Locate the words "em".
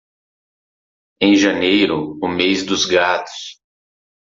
1.21-1.35